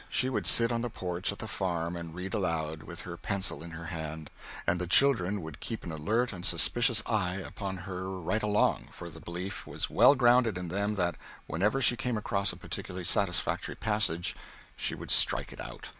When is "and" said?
1.95-2.15, 4.65-4.81, 6.33-6.43